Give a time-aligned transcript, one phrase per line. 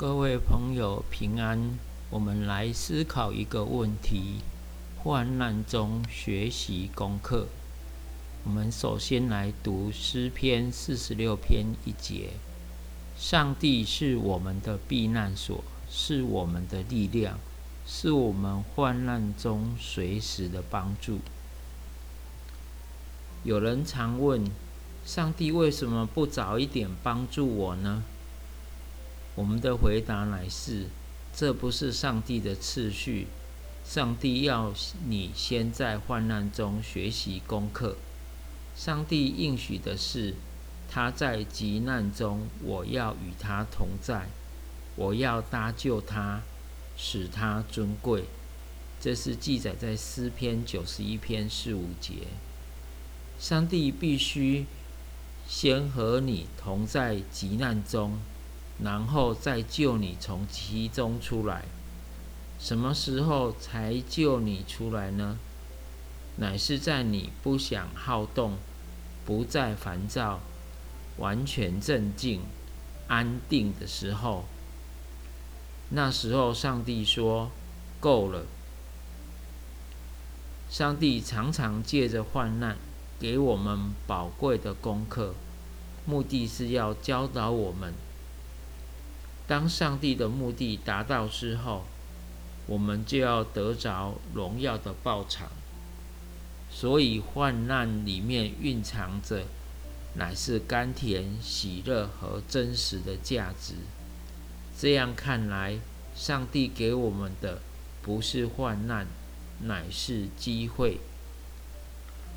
[0.00, 4.38] 各位朋友平安，我们来思考一个问题：
[4.96, 7.48] 患难中学习功课。
[8.44, 12.30] 我们首先来读诗篇四十六篇一节：
[13.18, 17.38] 上帝是我们的避难所，是我们的力量，
[17.86, 21.18] 是我们患难中随时的帮助。
[23.44, 24.50] 有人常问：
[25.04, 28.02] 上帝为什么不早一点帮助我呢？
[29.40, 30.84] 我们的回答乃是：
[31.34, 33.26] 这不是上帝的次序。
[33.82, 34.70] 上帝要
[35.08, 37.96] 你先在患难中学习功课。
[38.76, 40.34] 上帝应许的是，
[40.90, 44.26] 他在急难中，我要与他同在，
[44.94, 46.42] 我要搭救他，
[46.94, 48.24] 使他尊贵。
[49.00, 52.26] 这是记载在诗篇九十一篇四五节。
[53.38, 54.66] 上帝必须
[55.48, 58.18] 先和你同在急难中，
[58.82, 61.64] 然后再救你从其中出来。
[62.58, 65.38] 什么时候才救你出来呢？
[66.36, 68.56] 乃是在你不想好动、
[69.24, 70.40] 不再烦躁、
[71.18, 72.42] 完全镇静、
[73.08, 74.44] 安定的时候。
[75.90, 77.50] 那时候，上帝说
[78.00, 78.46] ：“够了。”
[80.70, 82.76] 上帝常常借着患难。
[83.18, 85.34] 给我们宝贵的功课，
[86.06, 87.92] 目的是要教导我们。
[89.50, 91.82] 当上帝的目的达到之后，
[92.68, 95.48] 我们就要得着荣耀的报偿。
[96.70, 99.42] 所以患难里面蕴藏着，
[100.14, 103.74] 乃是甘甜、喜乐和真实的价值。
[104.78, 105.80] 这样看来，
[106.14, 107.60] 上帝给我们的
[108.02, 109.08] 不是患难，
[109.64, 110.98] 乃是机会。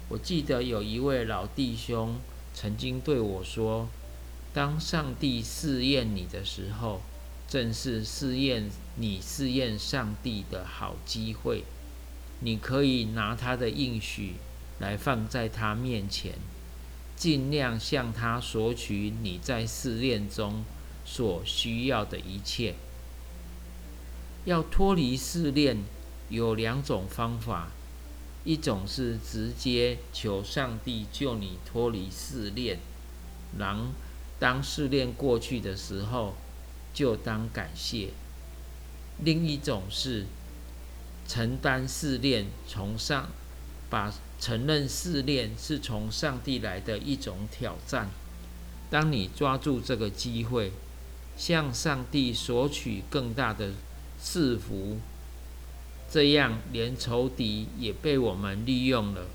[0.09, 2.15] 我记得有一位老弟兄
[2.55, 3.87] 曾经对我说
[4.53, 7.01] ：“当上帝试验你的时候，
[7.47, 11.63] 正是试验你试验上帝的好机会。
[12.39, 14.35] 你可以拿他的应许
[14.79, 16.33] 来放在他面前，
[17.15, 20.63] 尽量向他索取你在试炼中
[21.03, 22.75] 所需要的一切。
[24.45, 25.77] 要脱离试炼，
[26.29, 27.71] 有两种方法。”
[28.45, 32.77] 一种是直接求上帝救你脱离试炼，
[33.57, 33.93] 然
[34.43, 36.33] 当试炼过去的时候，
[36.93, 38.09] 就当感谢；
[39.23, 40.25] 另一种是
[41.25, 43.29] 承担试炼，从上
[43.89, 48.09] 把承认试炼是从上帝来的一种挑战。
[48.89, 50.73] 当你抓住这个机会，
[51.37, 53.71] 向上帝索取更大的
[54.21, 54.97] 赐福。
[56.11, 59.27] 这样，连仇敌也被我们利用了，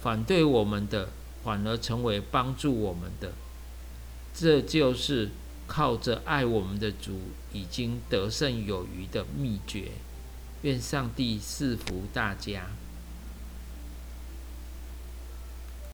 [0.00, 1.10] 反对我们的，
[1.44, 3.32] 反而成为帮助我们的。
[4.40, 5.30] 这就是
[5.66, 7.18] 靠着爱我们的主，
[7.52, 9.90] 已经得胜有余的秘诀。
[10.62, 12.68] 愿上帝赐福大家。